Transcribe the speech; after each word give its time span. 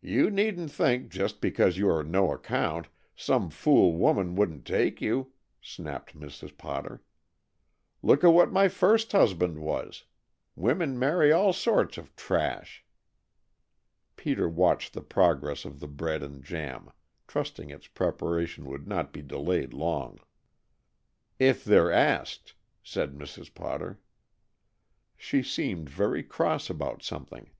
"You 0.00 0.30
needn't 0.30 0.70
think, 0.70 1.10
just 1.10 1.42
because 1.42 1.76
you 1.76 1.86
are 1.90 2.02
no 2.02 2.32
account, 2.32 2.88
some 3.14 3.50
fool 3.50 3.92
woman 3.92 4.36
wouldn't 4.36 4.64
take 4.64 5.02
you," 5.02 5.32
snapped 5.60 6.16
Mrs. 6.18 6.56
Potter. 6.56 7.02
"Look 8.00 8.24
at 8.24 8.28
what 8.28 8.52
my 8.52 8.68
first 8.68 9.12
husband 9.12 9.58
was. 9.58 10.04
Women 10.56 10.98
marry 10.98 11.30
all 11.30 11.52
sorts 11.52 11.98
of 11.98 12.16
trash." 12.16 12.86
Peter 14.16 14.48
watched 14.48 14.94
the 14.94 15.02
progress 15.02 15.66
of 15.66 15.78
the 15.78 15.88
bread 15.88 16.22
and 16.22 16.42
jam, 16.42 16.90
trusting 17.28 17.68
its 17.68 17.86
preparation 17.86 18.64
would 18.64 18.88
not 18.88 19.12
be 19.12 19.20
delayed 19.20 19.74
long. 19.74 20.20
"If 21.38 21.64
they're 21.66 21.92
asked," 21.92 22.54
said 22.82 23.12
Mrs. 23.14 23.52
Potter. 23.52 24.00
She 25.18 25.42
seemed 25.42 25.90
very 25.90 26.22
cross 26.22 26.70
about 26.70 27.02
something. 27.02 27.50